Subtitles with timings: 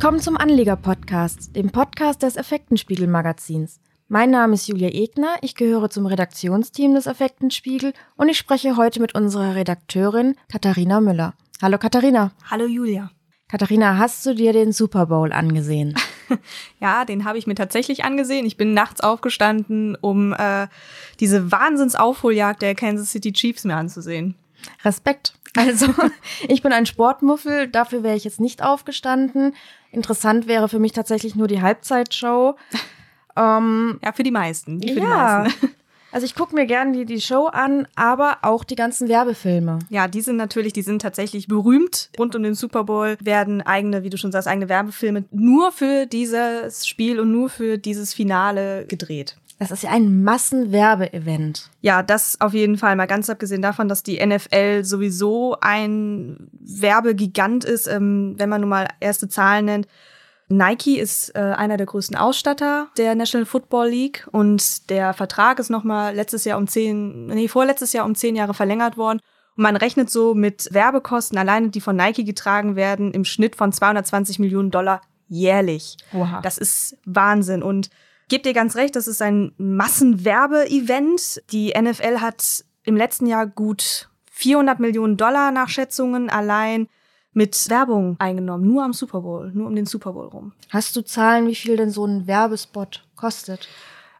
[0.00, 3.80] Willkommen zum Anleger-Podcast, dem Podcast des Effektenspiegel-Magazins.
[4.08, 8.98] Mein Name ist Julia Egner, ich gehöre zum Redaktionsteam des Effektenspiegel und ich spreche heute
[8.98, 11.34] mit unserer Redakteurin Katharina Müller.
[11.60, 12.32] Hallo Katharina.
[12.50, 13.10] Hallo Julia.
[13.48, 15.94] Katharina, hast du dir den Super Bowl angesehen?
[16.80, 18.46] ja, den habe ich mir tatsächlich angesehen.
[18.46, 20.68] Ich bin nachts aufgestanden, um äh,
[21.20, 24.34] diese Wahnsinnsaufholjagd der Kansas City Chiefs mir anzusehen.
[24.82, 25.34] Respekt.
[25.56, 25.86] Also,
[26.48, 29.54] ich bin ein Sportmuffel, dafür wäre ich jetzt nicht aufgestanden.
[29.90, 32.56] Interessant wäre für mich tatsächlich nur die Halbzeitshow.
[33.36, 34.82] Ähm, ja, für die meisten.
[34.82, 34.94] Für ja.
[34.94, 35.74] Die meisten.
[36.12, 39.78] Also ich gucke mir gerne die, die Show an, aber auch die ganzen Werbefilme.
[39.90, 42.10] Ja, die sind natürlich, die sind tatsächlich berühmt.
[42.18, 46.06] Rund um den Super Bowl werden eigene, wie du schon sagst, eigene Werbefilme nur für
[46.06, 49.36] dieses Spiel und nur für dieses Finale gedreht.
[49.60, 51.68] Das ist ja ein Massenwerbeevent.
[51.82, 52.96] Ja, das auf jeden Fall.
[52.96, 58.70] Mal ganz abgesehen davon, dass die NFL sowieso ein Werbegigant ist, ähm, wenn man nun
[58.70, 59.86] mal erste Zahlen nennt.
[60.48, 65.68] Nike ist äh, einer der größten Ausstatter der National Football League und der Vertrag ist
[65.68, 69.20] nochmal letztes Jahr um zehn, nee, vorletztes Jahr um zehn Jahre verlängert worden.
[69.56, 73.72] Und man rechnet so mit Werbekosten alleine, die von Nike getragen werden, im Schnitt von
[73.72, 75.98] 220 Millionen Dollar jährlich.
[76.12, 76.40] Wow.
[76.42, 77.62] Das ist Wahnsinn.
[77.62, 77.90] Und
[78.30, 81.42] gebe dir ganz recht, das ist ein Massenwerbe-Event.
[81.50, 86.88] Die NFL hat im letzten Jahr gut 400 Millionen Dollar nach Schätzungen allein
[87.32, 90.52] mit Werbung eingenommen, nur am Super Bowl, nur um den Super Bowl rum.
[90.70, 93.68] Hast du Zahlen, wie viel denn so ein Werbespot kostet?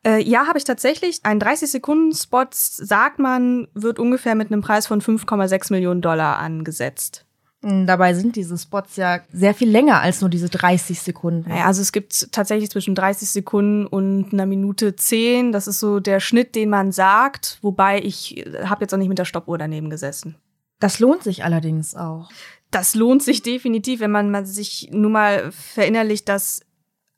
[0.04, 1.20] Äh, ja, habe ich tatsächlich.
[1.24, 7.26] Ein 30-Sekunden-Spot, sagt man, wird ungefähr mit einem Preis von 5,6 Millionen Dollar angesetzt.
[7.62, 11.50] Dabei sind diese Spots ja sehr viel länger als nur diese 30 Sekunden.
[11.50, 15.52] Ja, also es gibt tatsächlich zwischen 30 Sekunden und einer Minute 10.
[15.52, 17.58] Das ist so der Schnitt, den man sagt.
[17.60, 20.36] Wobei ich habe jetzt auch nicht mit der Stoppuhr daneben gesessen.
[20.78, 22.30] Das lohnt sich allerdings auch.
[22.70, 26.62] Das lohnt sich definitiv, wenn man, man sich nun mal verinnerlicht, dass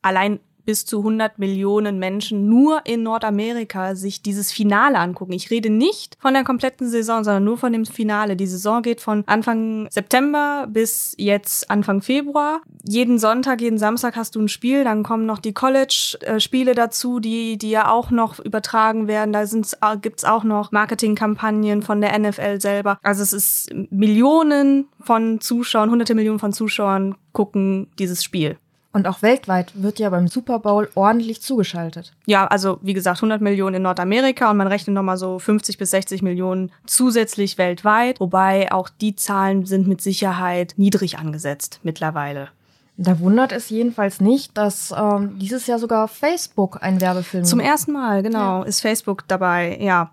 [0.01, 5.33] allein bis zu 100 Millionen Menschen nur in Nordamerika sich dieses Finale angucken.
[5.33, 8.35] Ich rede nicht von der kompletten Saison, sondern nur von dem Finale.
[8.35, 12.61] Die Saison geht von Anfang September bis jetzt Anfang Februar.
[12.87, 17.57] Jeden Sonntag, jeden Samstag hast du ein Spiel, dann kommen noch die College-Spiele dazu, die,
[17.57, 19.33] die ja auch noch übertragen werden.
[19.33, 22.97] Da äh, gibt's auch noch Marketingkampagnen von der NFL selber.
[23.03, 28.57] Also es ist Millionen von Zuschauern, hunderte Millionen von Zuschauern gucken dieses Spiel.
[28.93, 32.13] Und auch weltweit wird ja beim Super Bowl ordentlich zugeschaltet.
[32.27, 35.89] Ja, also wie gesagt, 100 Millionen in Nordamerika und man rechnet nochmal so 50 bis
[35.89, 38.19] 60 Millionen zusätzlich weltweit.
[38.19, 42.49] Wobei auch die Zahlen sind mit Sicherheit niedrig angesetzt mittlerweile.
[42.95, 47.43] Da wundert es jedenfalls nicht, dass ähm, dieses Jahr sogar Facebook ein Werbefilm.
[47.45, 48.63] Zum ersten Mal, genau, ja.
[48.63, 50.11] ist Facebook dabei, ja.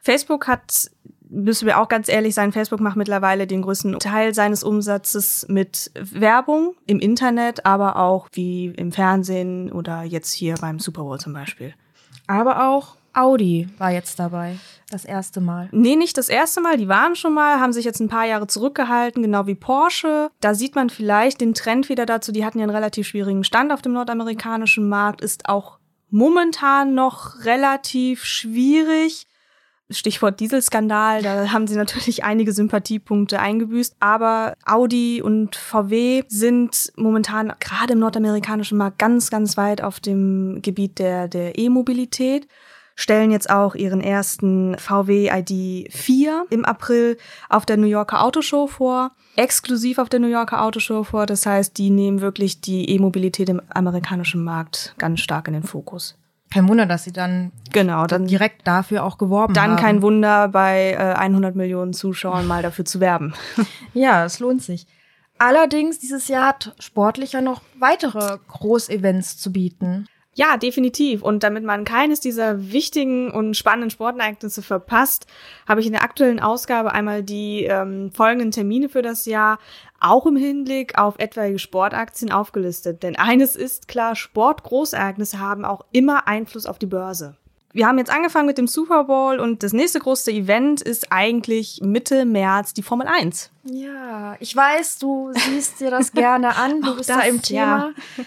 [0.00, 0.90] Facebook hat
[1.32, 5.90] müssen wir auch ganz ehrlich sein, Facebook macht mittlerweile den größten Teil seines Umsatzes mit
[5.94, 11.32] Werbung im Internet, aber auch wie im Fernsehen oder jetzt hier beim Super Bowl zum
[11.32, 11.74] Beispiel.
[12.26, 14.58] Aber auch Audi war jetzt dabei.
[14.90, 15.68] Das erste Mal.
[15.72, 16.76] Nee, nicht das erste Mal.
[16.76, 20.30] Die waren schon mal, haben sich jetzt ein paar Jahre zurückgehalten, genau wie Porsche.
[20.40, 22.32] Da sieht man vielleicht den Trend wieder dazu.
[22.32, 25.78] Die hatten ja einen relativ schwierigen Stand auf dem nordamerikanischen Markt, ist auch
[26.10, 29.26] momentan noch relativ schwierig.
[29.92, 33.96] Stichwort Dieselskandal, da haben sie natürlich einige Sympathiepunkte eingebüßt.
[34.00, 40.60] Aber Audi und VW sind momentan gerade im nordamerikanischen Markt ganz, ganz weit auf dem
[40.62, 42.48] Gebiet der, der E-Mobilität
[42.94, 47.16] stellen jetzt auch ihren ersten VW ID 4 im April
[47.48, 51.26] auf der New Yorker Autoshow vor, exklusiv auf der New Yorker Autoshow vor.
[51.26, 56.16] Das heißt, die nehmen wirklich die E-Mobilität im amerikanischen Markt ganz stark in den Fokus.
[56.52, 59.76] Kein Wunder, dass sie dann, genau, dann direkt dafür auch geworben dann haben.
[59.76, 63.32] Dann kein Wunder, bei äh, 100 Millionen Zuschauern mal dafür zu werben.
[63.94, 64.86] ja, es lohnt sich.
[65.38, 70.06] Allerdings, dieses Jahr hat sportlicher noch weitere Großevents zu bieten.
[70.34, 71.22] Ja, definitiv.
[71.22, 75.26] Und damit man keines dieser wichtigen und spannenden Sportereignisse verpasst,
[75.68, 79.58] habe ich in der aktuellen Ausgabe einmal die ähm, folgenden Termine für das Jahr
[80.00, 83.02] auch im Hinblick auf etwaige Sportaktien aufgelistet.
[83.02, 87.36] Denn eines ist klar, Sportgroßereignisse haben auch immer Einfluss auf die Börse.
[87.74, 91.80] Wir haben jetzt angefangen mit dem Super Bowl und das nächste große Event ist eigentlich
[91.82, 93.50] Mitte März die Formel 1.
[93.64, 97.92] Ja, ich weiß, du siehst dir das gerne an, du bist das, da im Thema.
[98.18, 98.24] Ja.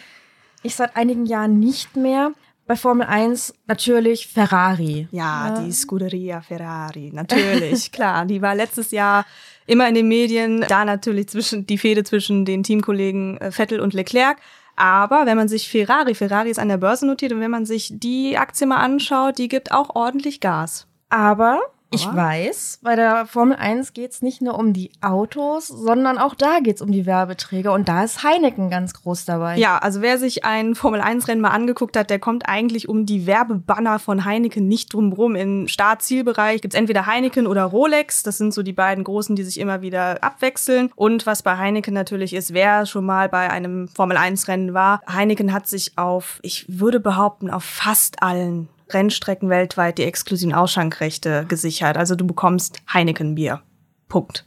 [0.66, 2.32] Ich seit einigen Jahren nicht mehr.
[2.66, 5.08] Bei Formel 1 natürlich Ferrari.
[5.12, 5.62] Ja, ja.
[5.62, 8.26] die Scuderia Ferrari, natürlich, klar.
[8.26, 9.28] Die war letztes Jahr
[9.68, 13.94] immer in den Medien, da natürlich zwischen die Fehde zwischen den Teamkollegen äh, Vettel und
[13.94, 14.38] Leclerc.
[14.76, 17.92] Aber wenn man sich Ferrari, Ferrari ist an der Börse notiert und wenn man sich
[17.94, 20.88] die Aktie mal anschaut, die gibt auch ordentlich Gas.
[21.10, 21.62] Aber
[21.92, 26.36] Ich weiß, bei der Formel 1 geht es nicht nur um die Autos, sondern auch
[26.36, 29.58] da geht es um die Werbeträger und da ist Heineken ganz groß dabei.
[29.58, 33.26] Ja, also wer sich ein Formel 1-Rennen mal angeguckt hat, der kommt eigentlich um die
[33.26, 35.36] Werbebanner von Heineken nicht drumherum.
[35.36, 38.24] Im Start-Zielbereich gibt's entweder Heineken oder Rolex.
[38.24, 40.92] Das sind so die beiden großen, die sich immer wieder abwechseln.
[40.96, 45.54] Und was bei Heineken natürlich ist, wer schon mal bei einem Formel 1-Rennen war, Heineken
[45.54, 51.98] hat sich auf, ich würde behaupten, auf fast allen Rennstrecken weltweit die exklusiven Ausschankrechte gesichert.
[51.98, 53.62] Also du bekommst Heineken-Bier.
[54.08, 54.46] Punkt.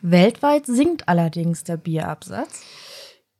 [0.00, 2.62] Weltweit sinkt allerdings der Bierabsatz.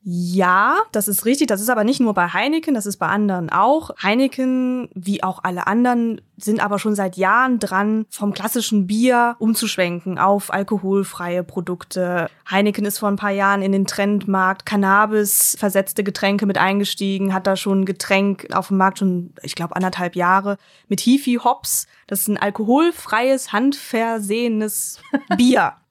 [0.03, 1.49] Ja, das ist richtig.
[1.49, 3.91] Das ist aber nicht nur bei Heineken, das ist bei anderen auch.
[4.01, 10.19] Heineken, wie auch alle anderen, sind aber schon seit Jahren dran, vom klassischen Bier umzuschwenken
[10.19, 12.31] auf alkoholfreie Produkte.
[12.49, 17.49] Heineken ist vor ein paar Jahren in den Trendmarkt Cannabis versetzte Getränke mit eingestiegen, hat
[17.49, 21.89] da schon ein Getränk auf dem Markt schon, ich glaube, anderthalb Jahre mit Heafy Hops.
[22.07, 25.01] Das ist ein alkoholfreies, handversehenes
[25.37, 25.75] Bier.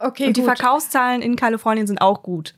[0.00, 0.56] Okay, Und die gut.
[0.56, 2.54] Verkaufszahlen in Kalifornien sind auch gut.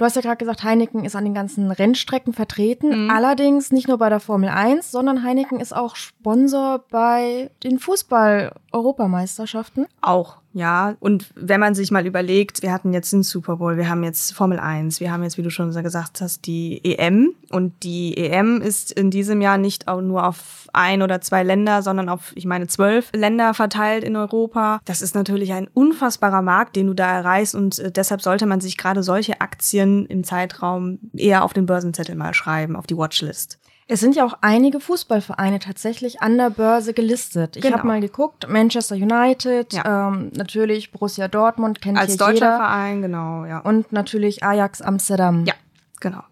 [0.00, 3.10] Du hast ja gerade gesagt, Heineken ist an den ganzen Rennstrecken vertreten.
[3.10, 9.86] Allerdings nicht nur bei der Formel 1, sondern Heineken ist auch Sponsor bei den Fußball-Europameisterschaften.
[10.00, 10.96] Auch, ja.
[10.98, 14.34] Und wenn man sich mal überlegt, wir hatten jetzt den Super Bowl, wir haben jetzt
[14.34, 17.34] Formel 1, wir haben jetzt, wie du schon gesagt hast, die EM.
[17.50, 22.08] Und die EM ist in diesem Jahr nicht nur auf ein oder zwei Länder, sondern
[22.08, 24.80] auf, ich meine, zwölf Länder verteilt in Europa.
[24.84, 27.54] Das ist natürlich ein unfassbarer Markt, den du da erreichst.
[27.54, 32.16] Und äh, deshalb sollte man sich gerade solche Aktien im Zeitraum eher auf den Börsenzettel
[32.16, 33.59] mal schreiben, auf die Watchlist.
[33.92, 37.56] Es sind ja auch einige Fußballvereine tatsächlich an der Börse gelistet.
[37.56, 37.78] Ich Genau.
[37.78, 40.08] habe mal geguckt, Manchester United, Ja.
[40.08, 42.56] ähm, natürlich Borussia Dortmund kennt Als deutscher jeder.
[42.58, 43.58] Verein, genau, ja.
[43.58, 45.44] Und natürlich Ajax Amsterdam.
[45.44, 45.54] Ja,
[46.00, 46.22] genau.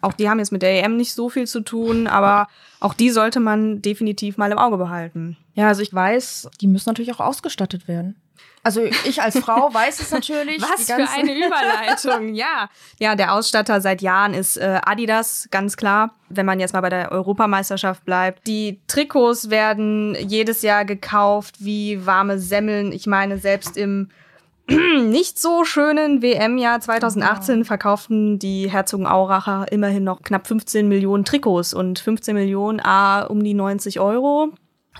[0.00, 2.46] Auch die haben jetzt mit der EM nicht so viel zu tun, aber
[2.80, 5.36] auch die sollte man definitiv mal im Auge behalten.
[5.54, 8.16] Ja, also ich weiß, die müssen natürlich auch ausgestattet werden.
[8.64, 10.56] Also ich als Frau weiß es natürlich.
[10.56, 12.68] die ganzen- Überleitung, ja.
[12.98, 16.14] Ja, der Ausstatter seit Jahren ist äh, Adidas, ganz klar.
[16.30, 18.46] Wenn man jetzt mal bei der Europameisterschaft bleibt.
[18.46, 22.90] Die Trikots werden jedes Jahr gekauft wie warme Semmeln.
[22.92, 24.08] Ich meine, selbst im
[24.66, 31.98] nicht so schönen WM-Jahr 2018 verkauften die Herzogenauracher immerhin noch knapp 15 Millionen Trikots und
[31.98, 34.48] 15 Millionen A um die 90 Euro.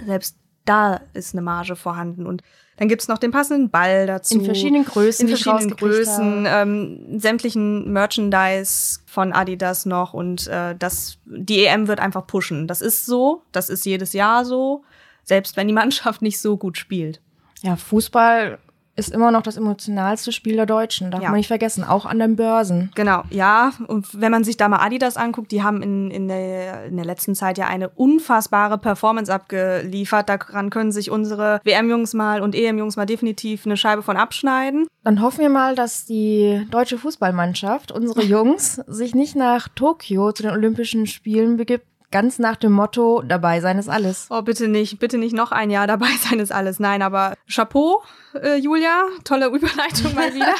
[0.05, 0.37] Selbst
[0.67, 2.43] da ist eine Marge vorhanden und
[2.77, 4.35] dann gibt's noch den passenden Ball dazu.
[4.35, 11.19] In verschiedenen Größen, In verschiedenen Größen, ähm, sämtlichen Merchandise von Adidas noch und äh, das,
[11.25, 12.67] die EM wird einfach pushen.
[12.67, 14.83] Das ist so, das ist jedes Jahr so,
[15.23, 17.21] selbst wenn die Mannschaft nicht so gut spielt.
[17.63, 18.59] Ja, Fußball
[18.97, 21.11] ist immer noch das emotionalste Spiel der Deutschen.
[21.11, 21.31] Darf Ja.
[21.31, 22.91] man nicht vergessen, auch an den Börsen.
[22.95, 23.73] Genau, ja.
[23.89, 27.05] Und wenn man sich da mal Adidas anguckt, die haben in, in, der, in der
[27.05, 30.29] letzten Zeit ja eine unfassbare Performance abgeliefert.
[30.29, 34.87] Daran können sich unsere WM-Jungs mal und EM-Jungs mal definitiv eine Scheibe von abschneiden.
[35.03, 40.43] Dann hoffen wir mal, dass die deutsche Fußballmannschaft, unsere Jungs, sich nicht nach Tokio zu
[40.45, 44.29] den Olympischen Spielen begibt, ganz nach dem Motto, dabei sein ist alles.
[44.31, 46.79] Oh, bitte nicht, bitte nicht noch ein Jahr dabei sein ist alles.
[46.79, 48.05] Nein, aber Chapeau,
[48.41, 50.55] äh, Julia, tolle Überleitung mal wieder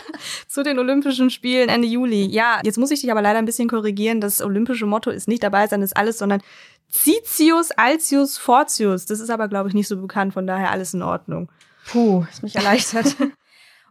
[0.49, 2.27] zu den Olympischen Spielen Ende Juli.
[2.27, 4.21] Ja, jetzt muss ich dich aber leider ein bisschen korrigieren.
[4.21, 6.43] Das olympische Motto ist nicht dabei sein ist alles, sondern
[6.91, 9.07] Citius, Altius, Fortius.
[9.07, 11.49] Das ist aber, glaube ich, nicht so bekannt, von daher alles in Ordnung.
[11.87, 13.15] Puh, ist mich erleichtert.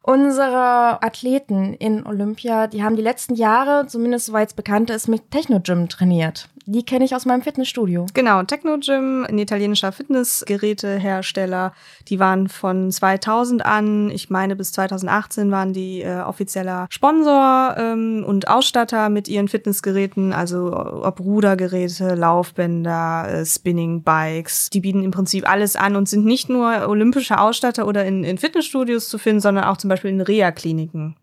[0.05, 5.31] Unsere Athleten in Olympia, die haben die letzten Jahre, zumindest soweit es bekannt ist, mit
[5.31, 6.49] Techno-Gym trainiert.
[6.65, 8.05] Die kenne ich aus meinem Fitnessstudio.
[8.13, 11.73] Genau, Technogym, ein italienischer Fitnessgerätehersteller.
[12.07, 18.23] Die waren von 2000 an, ich meine bis 2018 waren die äh, offizieller Sponsor ähm,
[18.25, 24.69] und Ausstatter mit ihren Fitnessgeräten, also ob Rudergeräte, Laufbänder, äh, Spinning Bikes.
[24.69, 28.37] Die bieten im Prinzip alles an und sind nicht nur olympische Ausstatter oder in, in
[28.37, 31.15] Fitnessstudios zu finden, sondern auch zum Beispiel in Reha-Kliniken.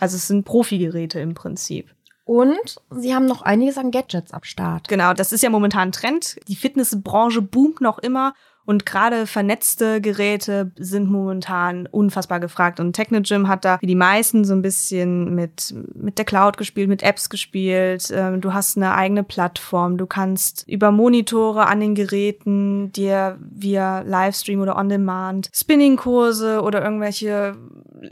[0.00, 1.94] Also es sind Profigeräte im Prinzip.
[2.24, 4.88] Und sie haben noch einiges an Gadgets ab Start.
[4.88, 6.36] Genau, das ist ja momentan Trend.
[6.48, 8.34] Die Fitnessbranche boomt noch immer
[8.66, 12.80] und gerade vernetzte Geräte sind momentan unfassbar gefragt.
[12.80, 16.88] Und Technogym hat da wie die meisten so ein bisschen mit, mit der Cloud gespielt,
[16.88, 18.12] mit Apps gespielt.
[18.12, 19.96] Ähm, Du hast eine eigene Plattform.
[19.96, 27.56] Du kannst über Monitore an den Geräten dir via Livestream oder On-Demand Spinning-Kurse oder irgendwelche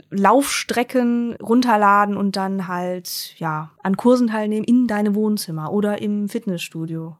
[0.09, 7.17] Laufstrecken runterladen und dann halt, ja, an Kursen teilnehmen in deinem Wohnzimmer oder im Fitnessstudio.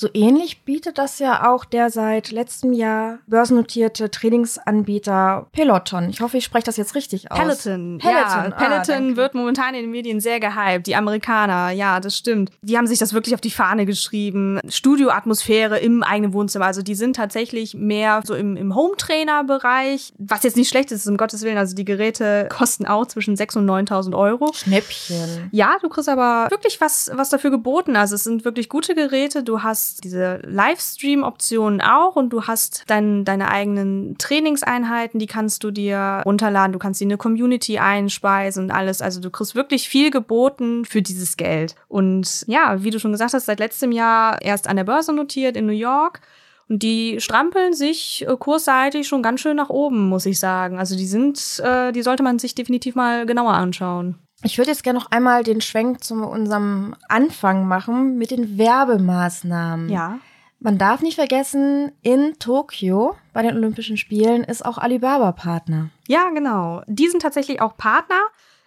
[0.00, 6.08] So ähnlich bietet das ja auch der seit letztem Jahr börsennotierte Trainingsanbieter Peloton.
[6.08, 7.38] Ich hoffe, ich spreche das jetzt richtig aus.
[7.40, 7.98] Peloton.
[7.98, 9.16] Peloton, Ja, ah, Peloton danke.
[9.16, 10.86] wird momentan in den Medien sehr gehypt.
[10.86, 12.52] Die Amerikaner, ja, das stimmt.
[12.62, 14.60] Die haben sich das wirklich auf die Fahne geschrieben.
[14.68, 16.66] Studioatmosphäre im eigenen Wohnzimmer.
[16.66, 20.12] Also die sind tatsächlich mehr so im, im Home-Trainer-Bereich.
[20.18, 21.58] Was jetzt nicht schlecht ist, um Gottes Willen.
[21.58, 24.52] Also die Geräte kosten auch zwischen 6.000 und 9.000 Euro.
[24.54, 25.48] Schnäppchen.
[25.50, 27.96] Ja, du kriegst aber wirklich was, was dafür geboten.
[27.96, 29.42] Also es sind wirklich gute Geräte.
[29.42, 35.70] Du hast diese Livestream-Optionen auch und du hast dein, deine eigenen Trainingseinheiten, die kannst du
[35.70, 36.72] dir runterladen.
[36.72, 39.02] Du kannst sie in eine Community einspeisen und alles.
[39.02, 41.74] Also du kriegst wirklich viel geboten für dieses Geld.
[41.88, 45.56] Und ja, wie du schon gesagt hast, seit letztem Jahr erst an der Börse notiert
[45.56, 46.20] in New York.
[46.68, 50.78] Und die strampeln sich äh, kursseitig schon ganz schön nach oben, muss ich sagen.
[50.78, 54.16] Also die sind, äh, die sollte man sich definitiv mal genauer anschauen.
[54.42, 59.88] Ich würde jetzt gerne noch einmal den Schwenk zu unserem Anfang machen mit den Werbemaßnahmen.
[59.88, 60.20] Ja.
[60.60, 65.90] Man darf nicht vergessen, in Tokio bei den Olympischen Spielen ist auch Alibaba Partner.
[66.08, 66.82] Ja, genau.
[66.86, 68.20] Die sind tatsächlich auch Partner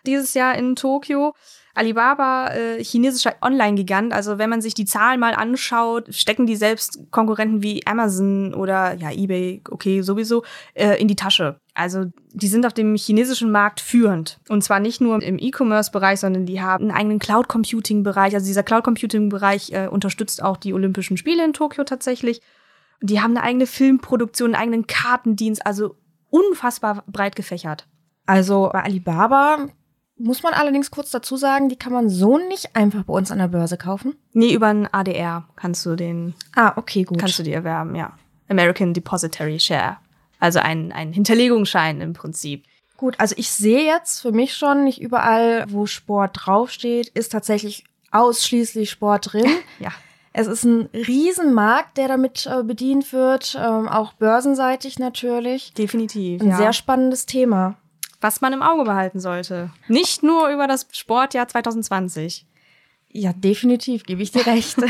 [0.05, 1.33] dieses Jahr in Tokio.
[1.73, 6.99] Alibaba, äh, chinesischer Online-Gigant, also wenn man sich die Zahlen mal anschaut, stecken die selbst
[7.11, 10.43] Konkurrenten wie Amazon oder ja, eBay, okay, sowieso,
[10.73, 11.59] äh, in die Tasche.
[11.73, 14.39] Also die sind auf dem chinesischen Markt führend.
[14.49, 18.33] Und zwar nicht nur im E-Commerce-Bereich, sondern die haben einen eigenen Cloud-Computing-Bereich.
[18.33, 22.41] Also dieser Cloud-Computing-Bereich äh, unterstützt auch die Olympischen Spiele in Tokio tatsächlich.
[23.01, 25.95] Die haben eine eigene Filmproduktion, einen eigenen Kartendienst, also
[26.29, 27.87] unfassbar breit gefächert.
[28.25, 29.69] Also bei Alibaba
[30.23, 33.39] muss man allerdings kurz dazu sagen, die kann man so nicht einfach bei uns an
[33.39, 34.15] der Börse kaufen.
[34.33, 37.19] Nee, über ein ADR kannst du den, Ah, okay, gut.
[37.19, 38.13] kannst du die erwerben, ja.
[38.49, 39.97] American Depository Share.
[40.39, 42.65] Also ein, ein Hinterlegungsschein im Prinzip.
[42.97, 47.83] Gut, also ich sehe jetzt für mich schon, nicht überall, wo Sport draufsteht, ist tatsächlich
[48.11, 49.47] ausschließlich Sport drin.
[49.79, 49.91] Ja.
[50.33, 55.73] Es ist ein Riesenmarkt, der damit äh, bedient wird, ähm, auch börsenseitig natürlich.
[55.73, 56.41] Definitiv.
[56.41, 56.57] Ein ja.
[56.57, 57.75] sehr spannendes Thema.
[58.21, 59.71] Was man im Auge behalten sollte.
[59.87, 62.45] Nicht nur über das Sportjahr 2020.
[63.09, 64.77] Ja, definitiv, gebe ich dir recht.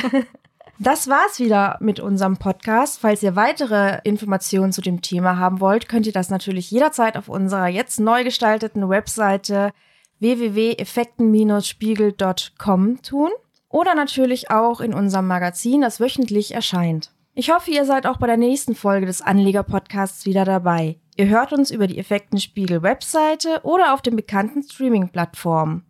[0.83, 3.01] Das war's wieder mit unserem Podcast.
[3.01, 7.29] Falls ihr weitere Informationen zu dem Thema haben wollt, könnt ihr das natürlich jederzeit auf
[7.29, 9.73] unserer jetzt neu gestalteten Webseite
[10.17, 13.29] www.effekten-spiegel.com tun
[13.69, 17.11] oder natürlich auch in unserem Magazin, das wöchentlich erscheint.
[17.33, 20.97] Ich hoffe, ihr seid auch bei der nächsten Folge des Anleger-Podcasts wieder dabei.
[21.15, 25.85] Ihr hört uns über die Effektenspiegel-Webseite oder auf den bekannten Streaming-Plattformen.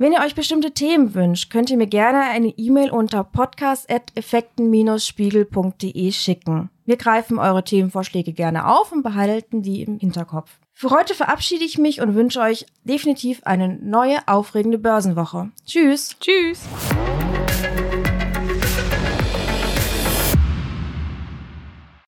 [0.00, 6.70] Wenn ihr euch bestimmte Themen wünscht, könnt ihr mir gerne eine E-Mail unter podcast.effekten-spiegel.de schicken.
[6.84, 10.60] Wir greifen eure Themenvorschläge gerne auf und behalten die im Hinterkopf.
[10.72, 15.50] Für heute verabschiede ich mich und wünsche euch definitiv eine neue aufregende Börsenwoche.
[15.66, 16.16] Tschüss!
[16.20, 16.60] Tschüss!